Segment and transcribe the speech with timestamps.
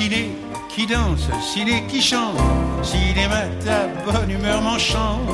[0.00, 0.30] ciné
[0.70, 2.38] qui danse, ciné qui chante,
[2.82, 5.28] cinéma ta bonne humeur m'enchante.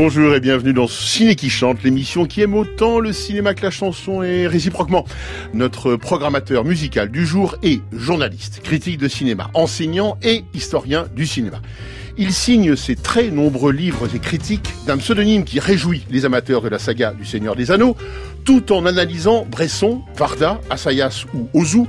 [0.00, 3.72] Bonjour et bienvenue dans Ciné qui chante, l'émission qui aime autant le cinéma que la
[3.72, 5.04] chanson et réciproquement.
[5.54, 11.60] Notre programmateur musical du jour est journaliste, critique de cinéma, enseignant et historien du cinéma.
[12.16, 16.68] Il signe ses très nombreux livres et critiques d'un pseudonyme qui réjouit les amateurs de
[16.68, 17.96] la saga du Seigneur des Anneaux,
[18.44, 21.86] tout en analysant Bresson, Varda, Assayas ou Ozu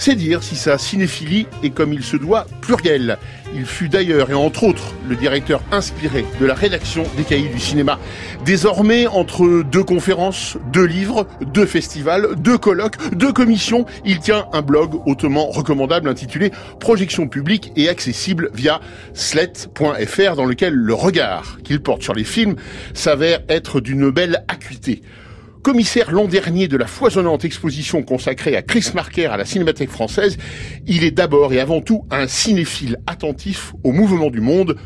[0.00, 3.18] c'est dire si sa cinéphilie est comme il se doit plurielle.
[3.54, 7.60] Il fut d'ailleurs et entre autres le directeur inspiré de la rédaction des cahiers du
[7.60, 7.98] cinéma.
[8.46, 14.62] Désormais, entre deux conférences, deux livres, deux festivals, deux colloques, deux commissions, il tient un
[14.62, 18.80] blog hautement recommandable intitulé Projection publique et accessible via
[19.12, 22.56] slet.fr dans lequel le regard qu'il porte sur les films
[22.94, 25.02] s'avère être d'une belle acuité.
[25.62, 30.38] Commissaire l'an dernier de la foisonnante exposition consacrée à Chris Marker à la Cinémathèque française,
[30.86, 34.76] il est d'abord et avant tout un cinéphile attentif au mouvement du monde,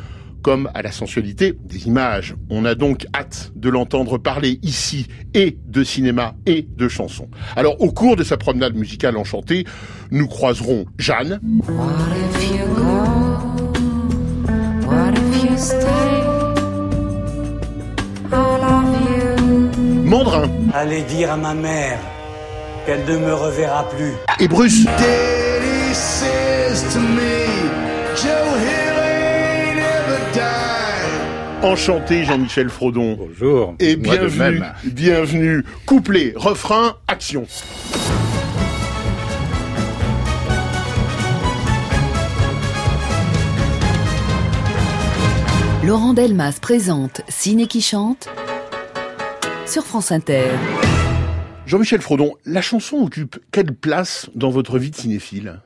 [0.43, 2.35] comme à la sensualité des images.
[2.51, 7.29] On a donc hâte de l'entendre parler ici et de cinéma et de chansons.
[7.55, 9.65] Alors au cours de sa promenade musicale enchantée,
[10.11, 11.41] nous croiserons Jeanne.
[20.15, 20.49] Mandrin.
[20.73, 21.99] Allez dire à ma mère
[22.87, 24.13] qu'elle ne me reverra plus.
[24.39, 24.87] Et Bruce.
[31.65, 33.17] Enchanté Jean-Michel Frodon.
[33.19, 33.75] Bonjour.
[33.81, 35.65] Et bienvenue, bienvenue.
[35.85, 37.49] Couplet, refrain, action.
[45.83, 48.29] Laurent Delmas présente Ciné qui chante
[49.67, 50.51] sur France Inter.
[51.67, 55.61] Jean-Michel Frodon, la chanson occupe quelle place dans votre vie de cinéphile?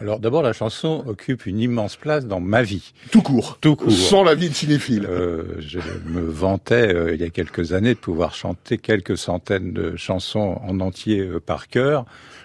[0.00, 2.92] Alors d'abord, la chanson occupe une immense place dans ma vie.
[3.10, 3.58] Tout court.
[3.60, 3.92] Tout court.
[3.92, 5.06] Sans la vie de cinéphile.
[5.08, 9.72] Euh, je me vantais euh, il y a quelques années de pouvoir chanter quelques centaines
[9.72, 12.04] de chansons en entier euh, par cœur.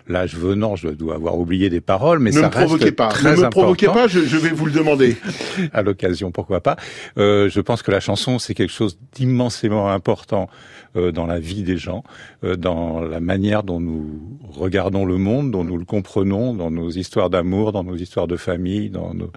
[0.09, 3.08] L'âge venant, je dois avoir oublié des paroles, mais ne ça me provoquez reste pas.
[3.09, 3.62] très ne me important.
[3.62, 5.16] provoquez pas, je, je vais vous le demander.
[5.74, 6.78] à l'occasion, pourquoi pas.
[7.20, 10.50] Euh, je pense que la chanson, c'est quelque chose d'immensément important
[10.96, 12.03] euh, dans la vie des gens,
[12.44, 14.19] euh, dans la manière dont nous
[14.50, 18.36] regardons le monde, dont nous le comprenons, dans nos histoires d'amour, dans nos histoires de
[18.38, 19.31] famille, dans nos-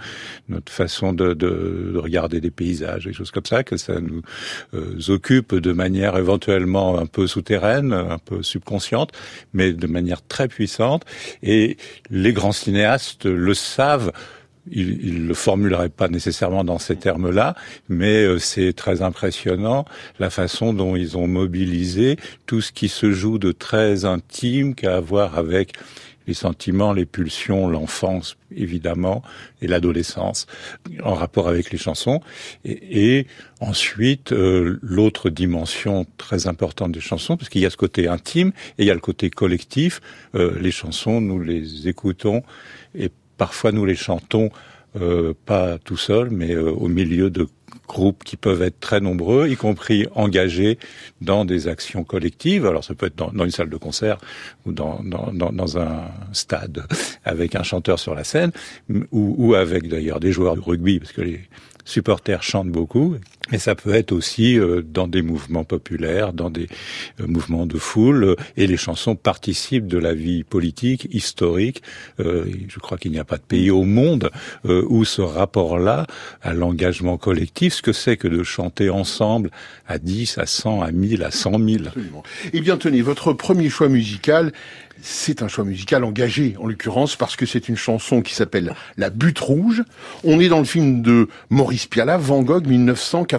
[0.49, 4.23] notre façon de, de- de regarder des paysages, des choses comme ça, que ça nous
[5.11, 9.11] occupe de manière éventuellement un peu souterraine, un peu subconsciente,
[9.53, 10.62] mais de manière très puissante.
[11.43, 11.77] Et
[12.11, 14.13] les grands cinéastes le savent.
[14.71, 17.57] Il ne le formulerait pas nécessairement dans ces termes-là,
[17.89, 19.85] mais euh, c'est très impressionnant
[20.21, 24.99] la façon dont ils ont mobilisé tout ce qui se joue de très intime qu'a
[24.99, 25.73] à voir avec
[26.27, 29.23] les sentiments, les pulsions, l'enfance évidemment
[29.61, 30.47] et l'adolescence
[31.03, 32.21] en rapport avec les chansons.
[32.65, 33.27] Et,
[33.61, 38.49] ensuite euh, l'autre dimension très importante des chansons parce qu'il y a ce côté intime
[38.77, 40.01] et il y a le côté collectif.
[40.35, 42.43] Euh, les chansons nous les écoutons
[42.97, 44.51] et parfois nous les chantons
[45.01, 47.47] euh, pas tout seul, mais au milieu de
[47.89, 50.79] groupes qui peuvent être très nombreux, y compris engagés
[51.21, 52.67] dans des actions collectives.
[52.67, 54.19] Alors ça peut être dans, une salle de concert
[54.67, 56.85] ou dans, dans, dans, un stade
[57.25, 58.53] avec un chanteur sur la scène,
[59.11, 61.41] ou, ou avec d'ailleurs des joueurs de rugby, parce que les
[61.85, 63.17] supporters chantent beaucoup.
[63.53, 66.69] Mais ça peut être aussi euh, dans des mouvements populaires, dans des
[67.21, 71.83] euh, mouvements de foule, euh, et les chansons participent de la vie politique, historique.
[72.19, 74.31] Je crois qu'il n'y a pas de pays au monde
[74.65, 76.07] où ce rapport-là
[76.41, 79.51] à l'engagement collectif, ce que c'est que de chanter ensemble
[79.87, 81.87] à 10, à 100, à 1000, à 100 000.
[81.87, 82.23] Absolument.
[82.53, 84.53] Eh bien, tenez, votre premier choix musical,
[85.03, 89.11] c'est un choix musical engagé, en l'occurrence, parce que c'est une chanson qui s'appelle La
[89.11, 89.83] Butte Rouge.
[90.23, 92.67] On est dans le film de Maurice Pialat, Van Gogh,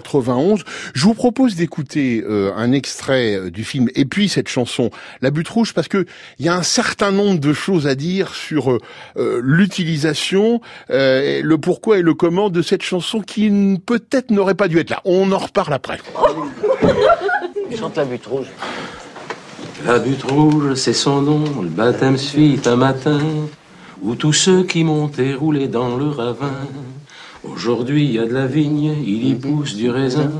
[0.04, 0.64] 1991.
[0.94, 4.90] Je vous propose d'écouter euh, un extrait euh, du film et puis cette chanson,
[5.22, 6.06] La Butte Rouge, parce que
[6.38, 11.58] il y a un certain nombre de choses à dire sur euh, l'utilisation, euh, le
[11.58, 13.50] pourquoi et le comment de cette chanson qui
[13.84, 15.00] peut-être n'aurait pas dû être là.
[15.04, 15.98] On en reparle après.
[17.76, 18.46] Chante la butte rouge.
[19.84, 23.20] La butte rouge, c'est son nom, le baptême suit un matin,
[24.02, 26.54] où tous ceux qui montaient roulaient dans le ravin.
[27.52, 30.32] Aujourd'hui, il y a de la vigne, il y pousse du raisin.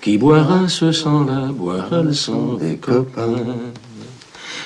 [0.00, 3.34] Qui boira ce sang-là, boira le sang des copains.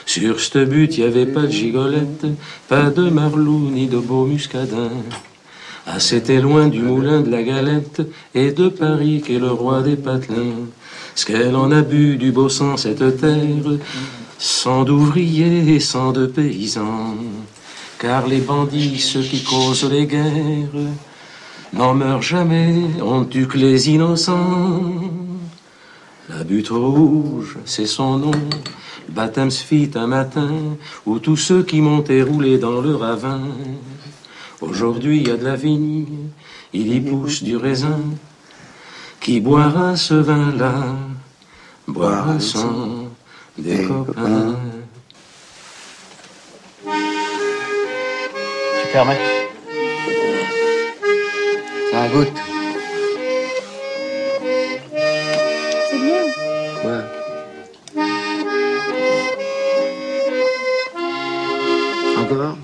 [0.04, 2.26] Sur cette butte, il y avait pas de gigolette,
[2.68, 4.90] pas de marlou ni de beau muscadin.
[5.86, 8.02] Ah, c'était loin du moulin de la galette
[8.34, 10.68] et de Paris qui est le roi des patelins.
[11.14, 13.78] ce qu'elle en a bu du beau sang cette terre,
[14.38, 17.16] sans d'ouvriers et sans de paysans,
[17.98, 20.86] car les bandits, ceux qui causent les guerres,
[21.72, 24.92] n'en meurent jamais, on tue que les innocents.
[26.28, 28.30] La butte rouge, c'est son nom.
[28.30, 30.50] Le baptême se fit un matin
[31.06, 33.40] où tous ceux qui montaient roulaient dans le ravin.
[34.60, 36.28] Aujourd'hui, il y a de la vigne,
[36.72, 38.00] il y pousse du raisin.
[39.20, 40.96] Qui boira ce vin-là
[41.86, 43.08] Boira sans
[43.58, 44.56] des copains.
[48.82, 49.29] Tu permets
[51.90, 52.28] Ça goûte.
[55.90, 56.22] C'est bien.
[56.84, 57.02] Ouais.
[62.18, 62.56] Encore?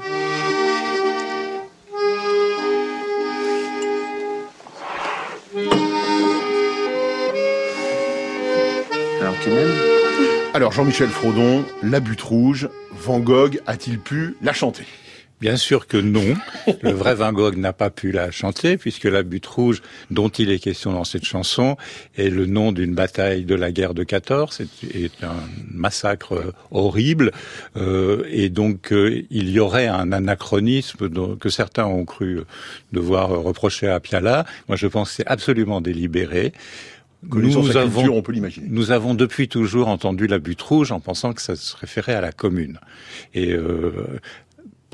[9.20, 9.75] Alors tu m'aimes?
[10.55, 14.87] Alors Jean-Michel Frodon, La Butte Rouge, Van Gogh a-t-il pu la chanter?
[15.40, 16.34] Bien sûr que non.
[16.82, 20.50] Le vrai Van Gogh n'a pas pu la chanter puisque la butte rouge dont il
[20.50, 21.76] est question dans cette chanson
[22.16, 24.54] est le nom d'une bataille de la guerre de 14.
[24.56, 25.36] C'est est un
[25.70, 27.32] massacre euh, horrible
[27.76, 31.08] euh, et donc euh, il y aurait un anachronisme
[31.38, 32.40] que certains ont cru
[32.92, 34.46] devoir reprocher à Piala.
[34.68, 36.52] Moi, je pense que c'est absolument délibéré.
[37.34, 38.66] Nous avons, culture, on peut l'imaginer.
[38.70, 42.20] nous avons depuis toujours entendu la butte rouge en pensant que ça se référait à
[42.20, 42.78] la commune.
[43.34, 44.20] Et euh,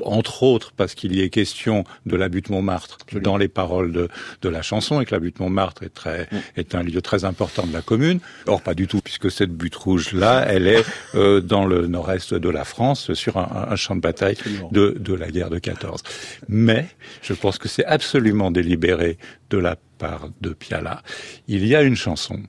[0.05, 4.09] entre autres parce qu'il y est question de la butte Montmartre dans les paroles de,
[4.41, 7.65] de la chanson et que la butte Montmartre est très est un lieu très important
[7.65, 8.19] de la commune.
[8.47, 10.83] Or pas du tout puisque cette butte rouge là, elle est
[11.15, 14.37] euh, dans le nord-est de la France sur un, un champ de bataille
[14.71, 16.03] de, de la guerre de 14.
[16.47, 16.87] Mais
[17.21, 19.17] je pense que c'est absolument délibéré
[19.49, 21.03] de la part de Piala.
[21.47, 22.41] Il y a une chanson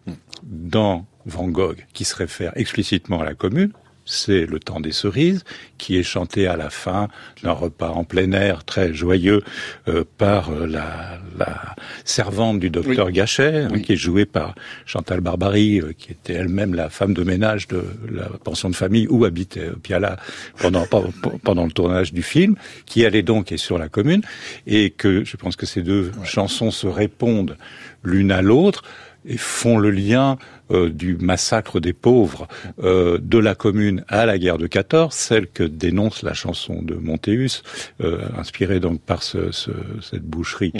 [0.42, 3.72] dans Van Gogh qui se réfère explicitement à la commune,
[4.04, 5.44] c'est le temps des cerises,
[5.78, 7.08] qui est chanté à la fin
[7.42, 9.42] d'un repas en plein air très joyeux
[9.88, 11.74] euh, par euh, la, la
[12.04, 14.54] servante du docteur Gachet, hein, qui est jouée par
[14.86, 19.06] Chantal Barbary, euh, qui était elle-même la femme de ménage de la pension de famille
[19.08, 20.18] où habitait Piala
[20.58, 20.86] pendant,
[21.42, 24.22] pendant le tournage du film, qui est donc est sur la commune,
[24.66, 27.56] et que je pense que ces deux chansons se répondent
[28.02, 28.82] l'une à l'autre
[29.26, 30.38] et font le lien
[30.70, 32.48] euh, du massacre des pauvres
[32.82, 36.94] euh, de la commune à la guerre de 14, celle que dénonce la chanson de
[36.94, 37.62] Montéus,
[38.02, 40.72] euh, inspirée donc par ce, ce, cette boucherie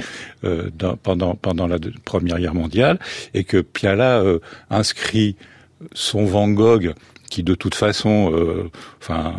[0.45, 2.99] euh, dans, pendant, pendant la Première Guerre mondiale,
[3.35, 4.39] et que Piala euh,
[4.71, 5.37] inscrit
[5.93, 6.95] son Van Gogh
[7.31, 9.35] qui de toute façon, euh, enfin,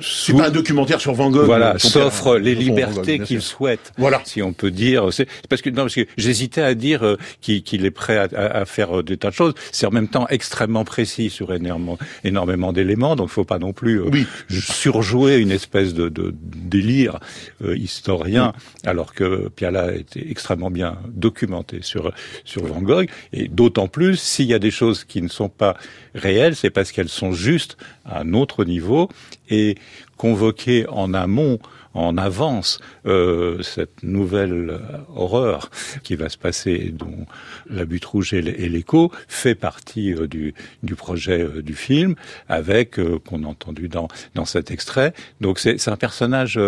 [0.00, 1.44] C'est pas un documentaire sur Van Gogh.
[1.46, 3.92] voilà, euh, s'offre hein, les libertés qu'il souhaite.
[3.98, 4.20] Voilà.
[4.24, 7.84] Si on peut dire, c'est parce que non, parce que j'hésitais à dire euh, qu'il
[7.84, 9.54] est prêt à, faire euh, des tas de choses.
[9.72, 14.00] C'est en même temps extrêmement précis sur énormément, énormément d'éléments, donc faut pas non plus
[14.00, 14.26] euh, Oui.
[14.48, 17.18] surjouer une espèce de, de délire
[17.64, 18.52] euh, historien,
[18.84, 22.12] alors que Piala été extrêmement bien documenté sur
[22.44, 25.76] sur Van Gogh, et d'autant plus s'il y a des choses qui ne sont pas
[26.14, 29.08] réelles, c'est parce qu'elles sont justes à un autre niveau
[29.50, 29.76] et
[30.16, 31.58] convoquées en amont
[31.94, 34.80] en avance euh, cette nouvelle
[35.14, 35.70] horreur
[36.02, 37.26] qui va se passer, dont
[37.68, 42.14] la butte rouge et l'écho fait partie euh, du, du projet euh, du film,
[42.48, 45.12] avec qu'on a entendu dans dans cet extrait.
[45.40, 46.58] Donc c'est un personnage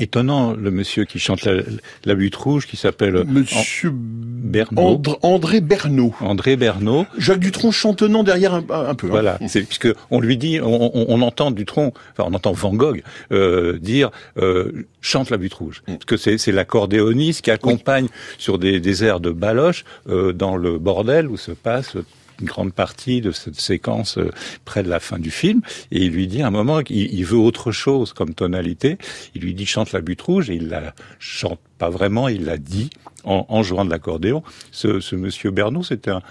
[0.00, 1.62] étonnant, le monsieur qui chante la,
[2.04, 4.80] la butte rouge, qui s'appelle Monsieur Bernot.
[4.98, 6.14] Andr- André Bernot.
[6.20, 7.06] André Bernot.
[7.18, 9.06] Jacques Dutronc chantonnant derrière un, un peu.
[9.06, 9.10] hein.
[9.10, 12.74] Voilà, c'est puisque on lui dit, on, on- on entend Dutronc, enfin on entend Van
[12.74, 13.02] Gogh
[13.32, 18.58] euh, dire euh, chante la butte rouge, parce que c'est c'est l'accordéoniste qui accompagne sur
[18.58, 21.96] des, des airs de baloche euh, dans le bordel où se passe
[22.40, 24.30] une grande partie de cette séquence euh,
[24.64, 27.24] près de la fin du film, et il lui dit à un moment qu'il il
[27.24, 28.98] veut autre chose comme tonalité.
[29.34, 32.58] Il lui dit chante la butte rouge, et il la chante pas vraiment, il l'a
[32.58, 32.90] dit
[33.24, 34.42] en, en jouant de l'accordéon.
[34.72, 36.22] Ce, ce monsieur Bernot, c'était un,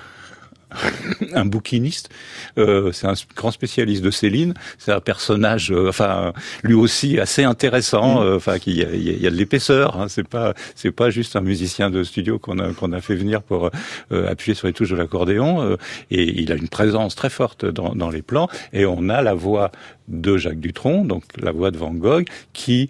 [1.34, 2.10] un bouquiniste.
[2.58, 4.54] Euh, c'est un grand spécialiste de Céline.
[4.78, 6.34] C'est un personnage, euh, enfin,
[6.64, 8.22] lui aussi assez intéressant.
[8.24, 10.00] euh, Enfin, qui il y a, il y a de l'épaisseur.
[10.00, 13.16] Hein, c'est pas, c'est pas juste un musicien de studio qu'on a qu'on a fait
[13.16, 13.72] venir pour
[14.12, 15.62] euh, appuyer sur les touches de l'accordéon.
[15.62, 15.78] euh,
[16.12, 18.50] et il a une présence très forte dans, dans les plans.
[18.74, 19.72] Et on a la voix
[20.08, 22.88] de Jacques Dutronc, donc la voix de Van Gogh, qui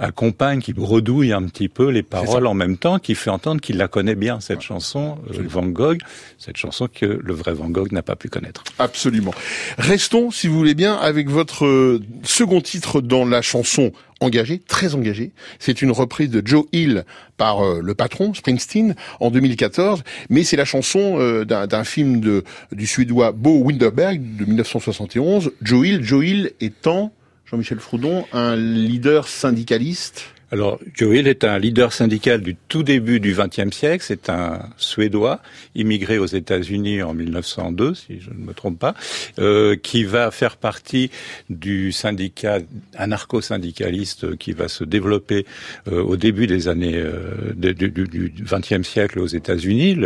[0.00, 3.76] accompagne, qui bredouille un petit peu les paroles en même temps, qui fait entendre qu'il
[3.76, 5.98] la connaît bien, cette chanson, euh, Van Gogh,
[6.38, 8.64] cette chanson que le vrai Van Gogh n'a pas pu connaître.
[8.78, 9.34] Absolument.
[9.78, 14.94] Restons, si vous voulez bien, avec votre euh, second titre dans la chanson engagée, très
[14.94, 15.30] engagée.
[15.58, 17.04] C'est une reprise de Joe Hill
[17.36, 22.44] par euh, le patron Springsteen en 2014, mais c'est la chanson euh, d'un film de,
[22.72, 25.52] du suédois Bo Winderberg de 1971.
[25.62, 27.12] Joe Hill, Joe Hill étant
[27.50, 33.20] Jean-Michel Froudon, un leader syndicaliste alors, Joe Hill est un leader syndical du tout début
[33.20, 34.02] du XXe siècle.
[34.06, 35.42] C'est un Suédois
[35.74, 38.94] immigré aux États-Unis en 1902, si je ne me trompe pas,
[39.38, 41.10] euh, qui va faire partie
[41.50, 42.60] du syndicat
[42.96, 45.44] anarcho-syndicaliste qui va se développer
[45.88, 49.98] euh, au début des années euh, du XXe siècle aux États-Unis.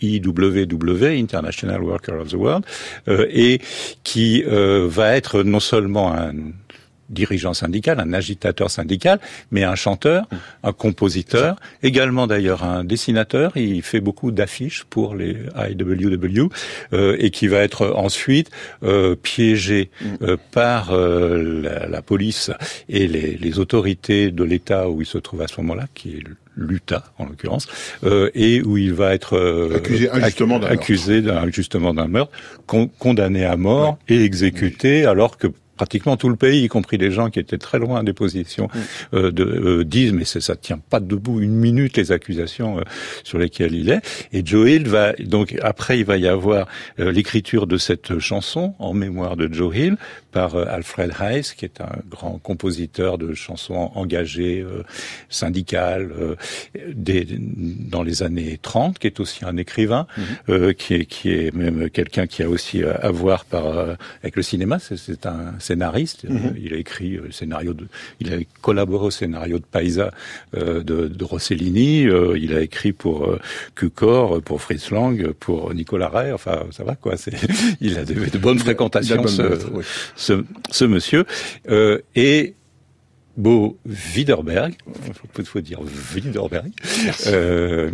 [0.00, 2.64] IWW, International Worker of the World,
[3.08, 3.60] euh, et
[4.02, 6.32] qui euh, va être non seulement un
[7.10, 10.26] dirigeant syndical, un agitateur syndical, mais un chanteur,
[10.62, 13.56] un compositeur, également d'ailleurs un dessinateur.
[13.56, 16.48] Il fait beaucoup d'affiches pour les IWW
[16.92, 18.50] euh, et qui va être ensuite
[18.82, 20.06] euh, piégé mmh.
[20.22, 22.50] euh, par euh, la, la, police
[22.88, 26.24] et les, les autorités de l'État où il se trouve à ce moment-là, qui est
[26.56, 27.66] l'Utah en l'occurrence,
[28.04, 31.22] euh, et où il va être euh, accusé injustement d'un accusé
[32.08, 32.32] meurtre,
[32.66, 35.06] con, condamné à mort et exécuté, oui.
[35.06, 35.48] alors que
[35.80, 39.16] pratiquement tout le pays, y compris des gens qui étaient très loin des positions, mm.
[39.16, 42.82] euh, de, euh, disent mais ça tient pas debout une minute les accusations euh,
[43.24, 44.02] sur lesquelles il est.
[44.34, 46.66] Et Joe Hill va donc après il va y avoir
[46.98, 49.96] euh, l'écriture de cette chanson en mémoire de Joe Hill
[50.30, 54.82] par euh, Alfred Hayes, qui est un grand compositeur de chansons engagées, euh,
[55.28, 56.10] syndicales,
[56.94, 60.72] des, dans les années 30, qui est aussi un écrivain, mm.
[60.74, 64.78] qui, est, qui est même quelqu'un qui a aussi à voir par avec le cinéma.
[64.78, 66.24] C'est un scénariste.
[66.24, 66.52] Mm -hmm.
[66.64, 67.86] Il a écrit le scénario de,
[68.20, 70.12] il a collaboré au scénario de Paisa
[70.56, 72.06] euh, de, de, Rossellini.
[72.06, 73.38] Euh, il a écrit pour euh,
[73.74, 76.32] Cukor, pour Fritz Lang, pour Nicolas Ray.
[76.32, 77.14] Enfin, ça va quoi.
[77.80, 79.84] Il a de, de bonnes fréquentations, ce, oui.
[80.20, 81.24] Ce, ce, monsieur.
[82.14, 82.54] et
[83.40, 84.74] Bo Widerberg,
[85.38, 85.80] il faut dire
[86.14, 86.72] Widerberg,
[87.26, 87.90] euh,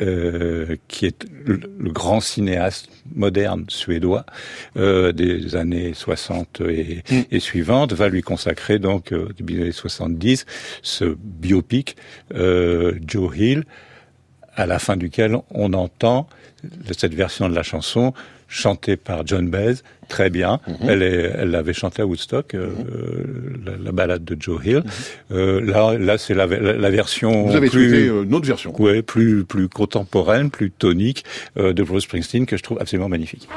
[0.00, 4.24] euh, qui est le, le, grand cinéaste moderne suédois
[4.76, 7.20] euh, des années 60 et, mm.
[7.30, 10.46] et, suivantes, va lui consacrer donc au début des années 70
[10.82, 11.96] ce biopic
[12.34, 13.64] euh, Joe Hill,
[14.54, 16.28] à la fin duquel on entend
[16.96, 18.14] cette version de la chanson
[18.48, 19.76] chantée par John Baez,
[20.08, 20.58] très bien.
[20.66, 20.88] Mm -hmm.
[20.90, 23.66] Elle, est, elle l'avait chanté à Woodstock, euh, mm -hmm.
[23.66, 24.76] la, la, balade de Joe Hill.
[24.78, 25.36] Mm -hmm.
[25.36, 27.32] euh, là, là, c'est la, la, la, version.
[27.46, 28.70] Vous avez plus, euh, une autre version.
[28.82, 31.20] Ouais, plus, plus contemporaine, plus tonique
[31.58, 33.48] euh, de Bruce Springsteen que je trouve absolument magnifique.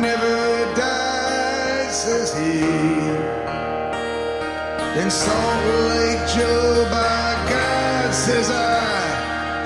[0.00, 2.60] Never died, says he.
[5.00, 8.86] In Salt Lake, Joe, by God, says I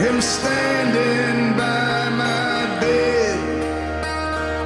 [0.01, 3.39] him standing by my bed.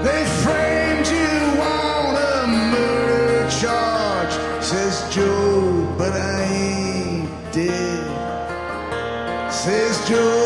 [0.06, 8.06] They framed you on a murder charge, says Joe, but I ain't dead.
[9.52, 10.43] Says Joe,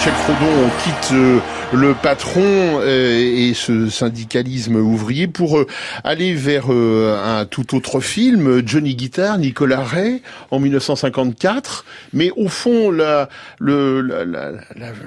[0.00, 1.40] Jean-Michel Frodon, on quitte euh,
[1.72, 2.42] le patron
[2.80, 5.66] euh, et ce syndicalisme ouvrier pour euh,
[6.02, 11.84] aller vers euh, un tout autre film, Johnny Guitar, Nicolas Ray, en 1954.
[12.12, 13.28] Mais au fond, la,
[13.60, 14.52] le, la- la-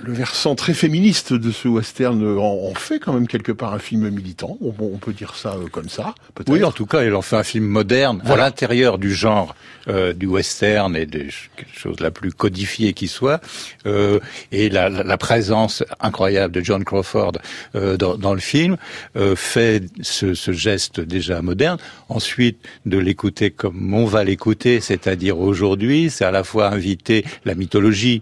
[0.04, 4.10] le versant très féministe de ce western en, fait quand même quelque part un film
[4.10, 4.58] militant.
[4.62, 6.50] On, on peut dire ça euh, comme ça, peut-être.
[6.50, 8.44] Oui, en tout cas, il en fait un film moderne, Voilà.
[8.44, 9.54] à l'intérieur du genre
[9.90, 13.42] euh, du western et de ch- quelque chose de la plus codifiée qui soit,
[13.86, 14.20] euh,
[14.54, 17.34] et la- la présence incroyable de John Crawford
[17.76, 18.78] euh, dans, dans le film
[19.18, 21.78] euh, fait ce, ce geste déjà moderne.
[22.08, 27.56] Ensuite, de l'écouter comme on va l'écouter, c'est-à-dire aujourd'hui, c'est à la fois inviter la
[27.56, 28.22] mythologie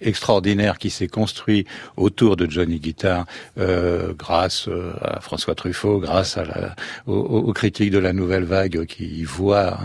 [0.00, 3.24] extraordinaire qui s'est construite autour de Johnny Guitar
[3.58, 7.14] euh, grâce euh, à François Truffaut, grâce à la, aux,
[7.48, 9.78] aux critiques de la nouvelle vague qui y voient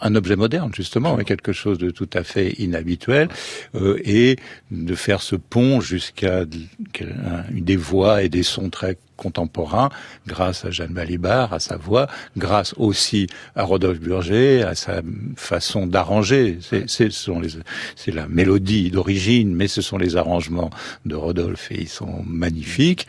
[0.00, 3.28] un, objet moderne justement, mais quelque chose de tout à fait inhabituel,
[3.74, 4.36] euh, et
[4.70, 9.90] de faire ce pont jusqu'à des voix et des sons très contemporains,
[10.26, 12.06] grâce à Jeanne Balibar, à sa voix,
[12.38, 15.02] grâce aussi à Rodolphe Burger, à sa
[15.36, 16.58] façon d'arranger.
[16.86, 20.70] C'est la mélodie d'origine, mais ce sont les arrangements
[21.04, 23.06] de Rodolphe et ils sont magnifiques.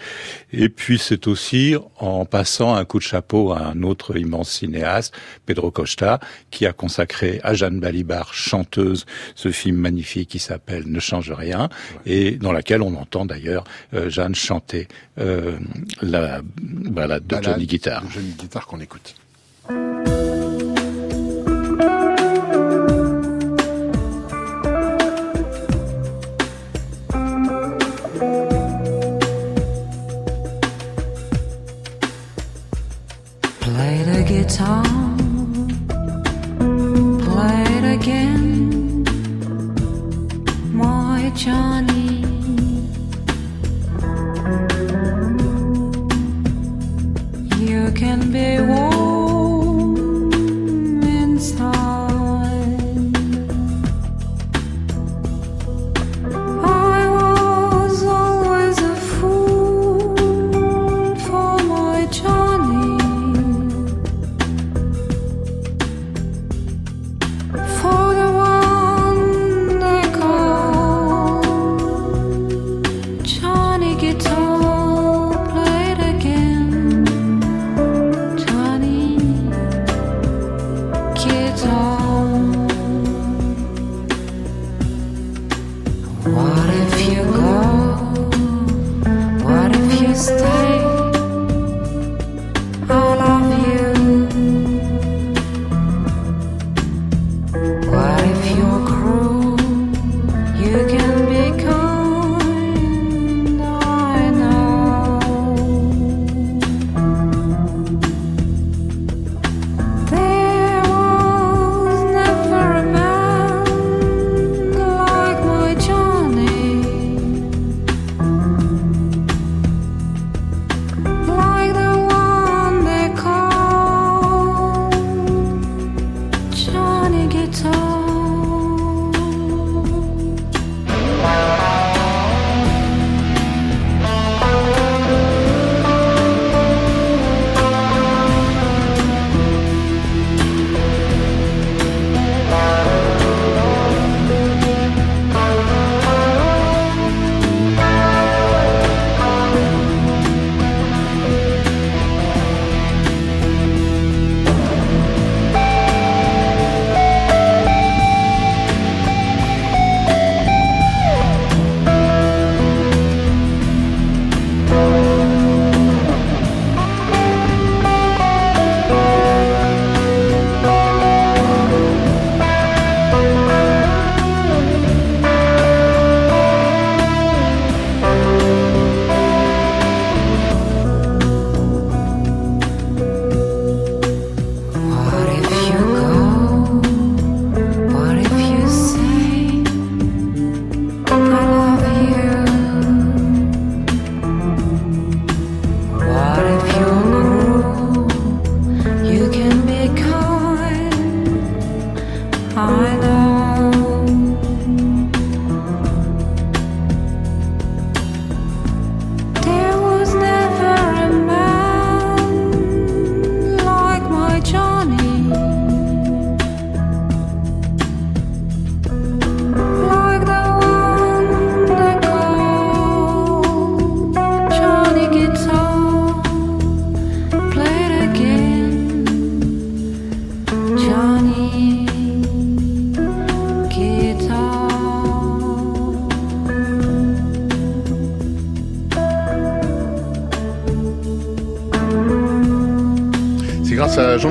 [0.52, 5.14] Et puis c'est aussi en passant un coup de chapeau à un autre immense cinéaste,
[5.46, 6.20] Pedro Costa,
[6.52, 11.70] qui a consacré à Jeanne Balibar, chanteuse, ce film magnifique qui s'appelle Ne change rien,
[12.06, 14.88] et dans laquelle on entend d'ailleurs euh, Jeanne chanter
[15.20, 15.58] euh,
[16.02, 18.04] la balade de Johnny Guitar.
[18.04, 19.16] de Johnny Guitar qu'on écoute.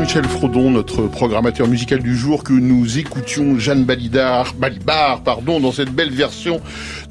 [0.08, 5.70] Jean-Michel Frodon, notre programmateur musical du jour, que nous écoutions Jeanne Balidar, Balibar, pardon, dans
[5.70, 6.62] cette belle version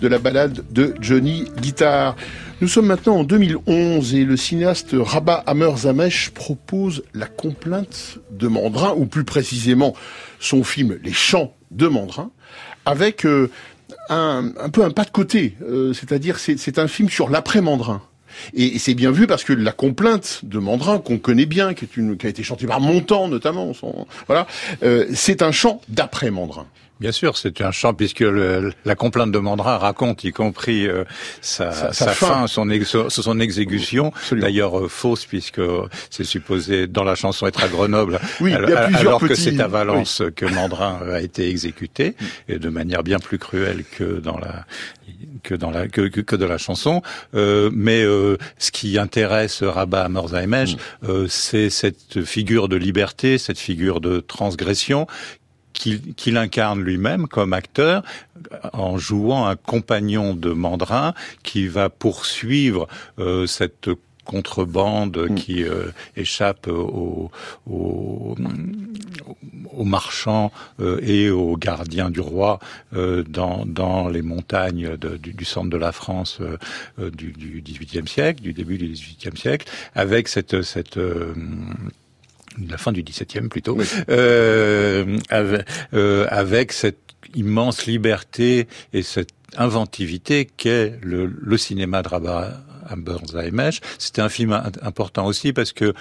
[0.02, 2.16] de la balade de Johnny Guitar.
[2.60, 8.48] Nous sommes maintenant en 2011 et le cinéaste Rabat Hammer Zamesh propose La complainte de
[8.48, 9.94] Mandrin, ou plus précisément
[10.40, 12.32] son film Les chants de Mandrin,
[12.88, 13.52] avec euh,
[14.10, 18.02] un, peu un pas de côté, euh, c'est-à-dire c'est c'est un film sur l'après-Mandrin.
[18.54, 21.98] Et, c'est bien vu parce que la complainte de Mandrin, qu'on connaît bien, qui, est
[21.98, 23.72] une, a été chantée par Montand notamment,
[24.28, 24.48] voilà,
[24.84, 26.68] euh, c'est un chant d'après Mandrin.
[27.00, 31.04] Bien sûr, c'est un chant puisque le- la complainte de Mandrin raconte, y compris euh,
[31.42, 32.28] sa, Sa- sa sa fin.
[32.28, 35.62] fin, son, ex- son exécution, d'ailleurs euh, fausse puisque
[36.10, 40.46] c'est supposé dans la chanson être à Grenoble, Oui, alors, que c'est à Valence que
[40.46, 42.16] Mandrin a été exécuté
[42.48, 44.66] et de manière bien plus cruelle que dans la
[45.44, 47.02] que dans la que, que, que de la chanson.
[47.36, 50.76] Euh, mais euh, ce qui intéresse Rabat à Morzaimesh,
[51.08, 55.08] euh, c'est cette figure de liberté, cette figure de transgression
[55.74, 58.04] qu'il incarne lui-même comme acteur
[58.74, 62.88] en jouant un compagnon de Mandrin qui va poursuivre
[63.20, 63.90] euh, cette
[64.26, 65.86] contrebande qui euh,
[66.18, 67.32] échappe aux,
[67.66, 68.36] aux,
[69.72, 70.52] aux marchands
[70.82, 72.60] euh, et aux gardiens du roi
[72.94, 76.58] euh, dans, dans les montagnes de- du, du centre de la France euh,
[77.00, 77.32] euh, du,
[78.08, 81.34] siècle, du début du XVIIIe siècle, avec cette, cette euh,
[82.70, 83.78] la fin du XVIIe plutôt,
[84.10, 86.98] euh, avec, euh, avec cette
[87.36, 93.82] immense liberté et cette inventivité qu'est le, le cinéma de Rabat Hamburg-Zaimesh.
[93.98, 95.94] C'était un film important aussi parce que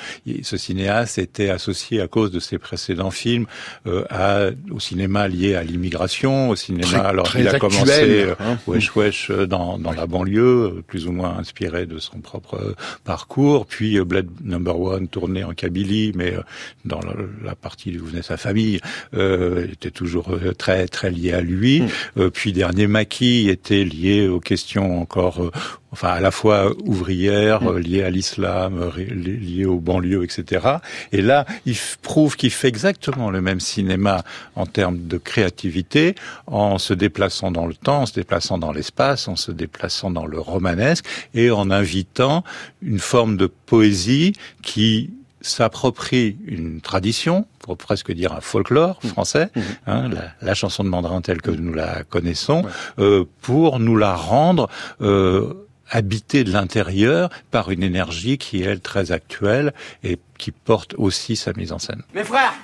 [0.43, 3.47] ce cinéaste était associé à cause de ses précédents films
[3.87, 6.87] euh, à, au cinéma lié à l'immigration, au cinéma.
[6.87, 8.59] Très- alors très il a actuel, commencé euh, hein.
[8.67, 12.55] Wesh Wesh euh, dans, dans la banlieue, euh, plus ou moins inspiré de son propre
[12.55, 13.67] euh, parcours.
[13.67, 16.41] Puis euh, Blade Number One tourné en Kabylie, mais euh,
[16.85, 18.81] dans la, la partie où venait sa famille,
[19.15, 21.83] euh, était toujours euh, très très lié à lui.
[22.19, 25.51] Euh, puis dernier Maquis était lié aux questions encore, euh,
[25.97, 30.67] enfin à la fois ouvrières, euh, liées à l'islam, ré- li- liées aux banlieues, etc.
[31.13, 34.23] Et là, il prouve qu'il fait exactement le même cinéma
[34.57, 36.15] en termes de créativité,
[36.47, 40.27] en se déplaçant dans le temps, en se déplaçant dans l'espace, en se déplaçant dans
[40.27, 42.45] le romanesque et en invitant
[42.83, 49.49] une forme de poésie qui s'approprie une tradition, pour presque dire un folklore français,
[49.87, 52.63] hein, la, la chanson de Mandrin telle que nous la connaissons,
[52.99, 54.69] euh, pour nous la rendre
[55.03, 55.55] euh,
[55.91, 59.73] habitée de l'intérieur par une énergie qui est elle très actuelle
[60.03, 62.03] et qui porte aussi sa mise en scène.
[62.15, 62.55] Mes frères,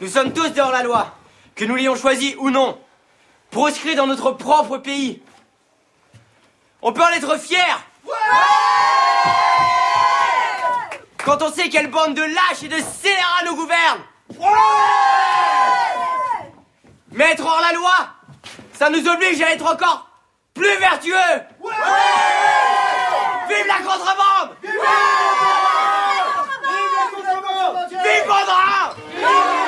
[0.00, 1.16] nous sommes tous dehors la loi,
[1.54, 2.78] que nous l'ayons choisi ou non,
[3.50, 5.22] proscrits dans notre propre pays.
[6.82, 7.86] On peut en être fier
[11.24, 14.00] Quand on sait quelle bande de lâches et de scélérats nous gouverne
[17.12, 18.08] Mais être hors la loi,
[18.72, 20.11] ça nous oblige à être encore
[20.54, 21.42] plus vertueux.
[23.48, 24.56] Vive la contrebande.
[28.04, 29.61] Vive Baudrin Du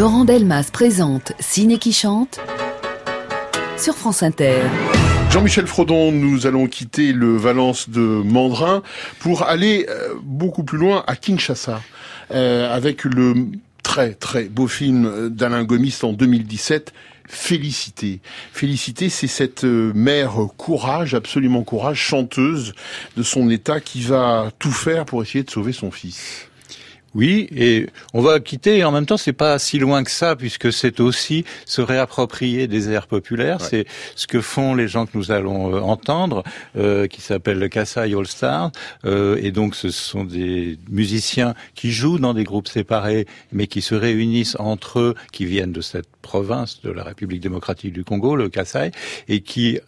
[0.00, 2.40] Laurent Delmas présente Ciné qui chante
[3.76, 4.62] sur France Inter.
[5.30, 8.82] Jean-Michel Frodon, nous allons quitter le Valence de Mandrin
[9.18, 11.82] pour aller euh, beaucoup plus loin à Kinshasa
[12.30, 13.48] euh, avec le
[13.82, 16.94] très très beau film d'Alain Gomis en 2017.
[17.28, 18.20] Félicité.
[18.54, 22.72] Félicité, c'est cette euh, mère courage, absolument courage, chanteuse
[23.18, 26.49] de son état qui va tout faire pour essayer de sauver son fils.
[27.14, 30.36] Oui, et on va quitter, et en même temps, c'est pas si loin que ça,
[30.36, 33.60] puisque c'est aussi se réapproprier des airs populaires.
[33.60, 36.44] C'est ce que font les gens que nous allons euh, entendre,
[36.76, 38.70] euh, qui s'appellent le Kassai All Stars.
[39.04, 43.82] Euh, et donc, ce sont des musiciens qui jouent dans des groupes séparés, mais qui
[43.82, 48.36] se réunissent entre eux, qui viennent de cette province de la République démocratique du Congo,
[48.36, 48.92] le Kassai,
[49.28, 49.80] et qui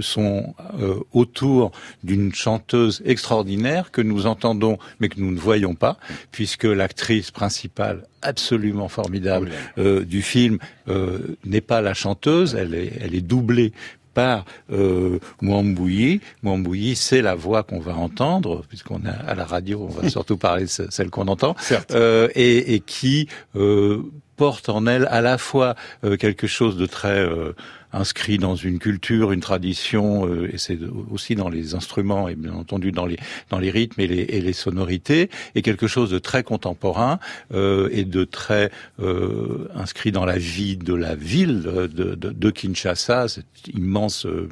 [0.00, 1.72] sont euh, autour
[2.04, 5.96] d'une chanteuse extraordinaire que nous entendons mais que nous ne voyons pas,
[6.32, 12.92] puisque l'actrice principale absolument formidable euh, du film euh, n'est pas la chanteuse, elle est,
[13.00, 13.72] elle est doublée
[14.14, 16.20] par euh, Mwambouyi.
[16.42, 20.36] Mwambouyi, c'est la voix qu'on va entendre, puisqu'on est à la radio, on va surtout
[20.36, 21.54] parler de ce- celle qu'on entend,
[21.92, 24.02] euh, et, et qui euh,
[24.36, 27.52] porte en elle à la fois euh, quelque chose de très euh,
[27.92, 30.78] inscrit dans une culture, une tradition, euh, et c'est
[31.10, 33.18] aussi dans les instruments et bien entendu dans les
[33.50, 37.18] dans les rythmes et les, et les sonorités, et quelque chose de très contemporain
[37.52, 38.70] euh, et de très
[39.00, 44.48] euh, inscrit dans la vie de la ville de, de, de Kinshasa, cette immense euh,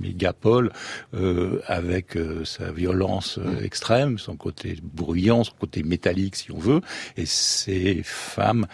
[0.00, 0.72] mégapole
[1.14, 6.80] euh, avec euh, sa violence extrême, son côté bruyant, son côté métallique si on veut,
[7.16, 8.66] et ces femmes,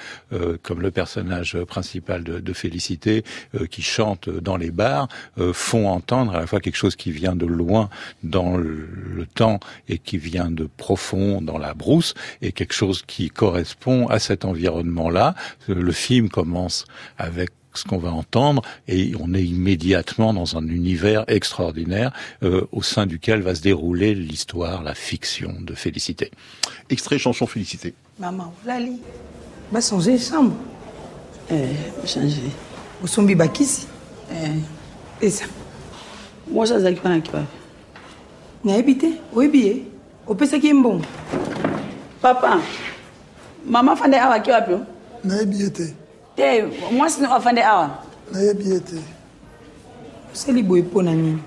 [0.62, 3.24] comme le personnage principal de, de Félicité,
[3.70, 7.36] qui chante dans les bars, euh, font entendre à la fois quelque chose qui vient
[7.36, 7.88] de loin
[8.22, 13.02] dans le, le temps et qui vient de profond dans la brousse, et quelque chose
[13.06, 15.34] qui correspond à cet environnement-là.
[15.68, 16.84] Euh, Le film commence
[17.18, 22.82] avec ce qu'on va entendre et on est immédiatement dans un univers extraordinaire euh, au
[22.82, 26.30] sein duquel va se dérouler l'histoire, la fiction de Félicité.
[26.90, 27.94] Extrait chanson Félicité.
[28.18, 29.00] Maman, olali
[29.72, 30.56] basonge chambre
[31.50, 32.40] Eh, change.
[33.04, 33.86] Osombi bakisi.
[34.32, 34.54] Eh,
[35.20, 35.44] eza
[36.52, 37.46] mwasi azalaki mpa na kipapi
[38.64, 39.84] nayebi te oyebi ye.
[40.26, 41.04] Opesaki ye mbongo.
[42.22, 42.60] Papa
[43.66, 44.72] mama afande awa aki wapi
[45.24, 45.94] nayebi ye te.
[46.36, 47.90] Te mwasi no afande awa.
[48.32, 48.96] Nayebi ye te.
[50.32, 51.42] Osali boye mpo na nini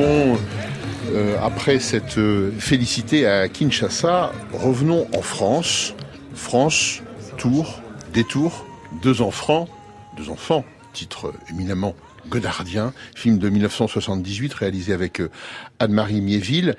[0.00, 5.94] Euh, après cette euh, félicité à Kinshasa, revenons en France.
[6.34, 7.02] France,
[7.36, 7.82] Tours,
[8.12, 8.66] détour,
[9.02, 9.68] deux enfants,
[10.16, 11.96] deux enfants, titre éminemment
[12.28, 15.30] godardien, film de 1978 réalisé avec euh,
[15.78, 16.76] Anne-Marie Miéville.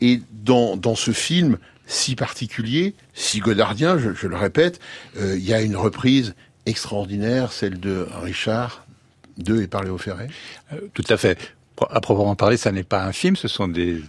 [0.00, 4.80] Et dans, dans ce film si particulier, si godardien, je, le répète,
[5.16, 6.34] il y a une reprise
[6.66, 8.84] extraordinaire, celle de Richard
[9.38, 10.26] de et par Léo Ferré.
[10.92, 11.54] Tout à fait.
[11.90, 14.00] À proprement parler, ça n'est pas un film, ce sont des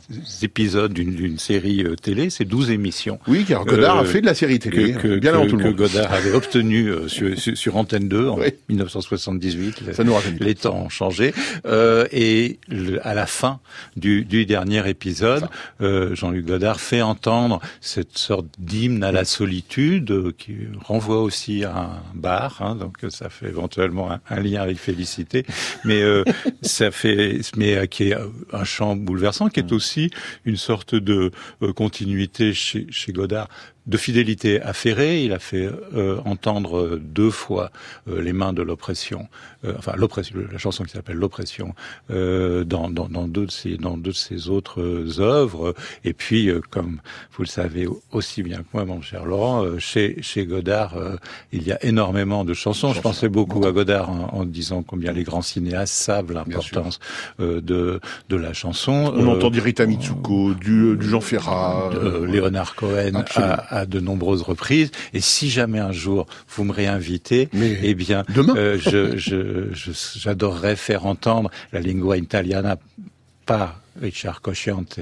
[0.43, 3.19] épisodes d'une série euh, télé, c'est 12 émissions.
[3.27, 5.55] Oui, car Godard Euh, a fait de la série télé, que, que- bien que- tout
[5.57, 5.75] le que monde.
[5.75, 8.49] Godard avait obtenu euh, sur, sur- sur Antenne 2 en Oui.
[8.69, 9.93] 1978.
[9.93, 10.21] Ça nous pas.
[10.39, 11.33] Les temps ont changé.
[11.65, 13.59] Euh, et le- à la fin
[13.97, 15.47] du, du dernier épisode,
[15.81, 21.63] euh, Jean-Luc Godard fait entendre cette sorte d'hymne à la solitude euh, qui renvoie aussi
[21.63, 22.57] à un bar.
[22.61, 25.45] hein, donc euh, ça fait éventuellement un, un lien avec Félicité.
[25.83, 26.23] Mais euh,
[26.61, 30.09] ça fait, mais euh, qui est euh, un chant bouleversant, qui est aussi
[30.45, 33.47] une sorte de euh, continuité chez, chez Godard
[33.87, 35.23] de fidélité à Ferré.
[35.23, 37.71] Il a fait euh, entendre deux fois
[38.09, 39.27] euh, les mains de l'oppression,
[39.65, 41.73] euh, enfin l'oppression, la chanson qui s'appelle l'oppression,
[42.11, 45.73] euh, dans, dans, dans deux de ses dans deux de ses autres euh, œuvres.
[46.03, 46.99] Et puis, euh, comme
[47.33, 51.15] vous le savez aussi bien que moi, mon cher Laurent, euh, chez chez Godard, euh,
[51.51, 52.93] il y a énormément de chansons.
[52.93, 56.99] Je pensais beaucoup à Godard en, en disant combien les grands cinéastes savent l'importance
[57.39, 59.13] euh, de de la chanson.
[59.15, 61.91] On entend du Rita Mitsuko, du, du Jean Ferrat.
[61.93, 63.53] euh, Léonard Cohen Absolument.
[63.69, 64.91] à, à de nombreuses reprises.
[65.13, 68.55] Et si jamais un jour vous me réinvitez, Mais eh bien, demain.
[68.55, 72.77] euh, je, je, je- j'adorerais faire entendre la lingua italiana
[73.45, 74.99] par Richard Cosciante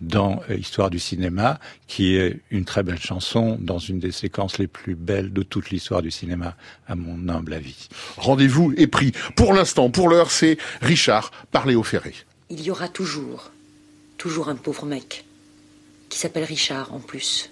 [0.00, 4.58] dans euh, Histoire du cinéma, qui est une très belle chanson dans une des séquences
[4.58, 6.56] les plus belles de toute l'histoire du cinéma,
[6.86, 7.88] à mon humble avis.
[8.16, 9.12] Rendez-vous est pris.
[9.36, 12.14] Pour l'instant, pour l'heure, c'est Richard par Léo Ferré.
[12.50, 13.50] Il y aura toujours,
[14.18, 15.24] toujours un pauvre mec
[16.08, 17.50] qui s'appelle Richard en plus.